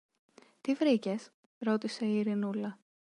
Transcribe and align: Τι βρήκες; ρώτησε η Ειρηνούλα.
Τι 0.61 0.73
βρήκες; 0.73 1.31
ρώτησε 1.59 2.05
η 2.05 2.17
Ειρηνούλα. 2.17 2.79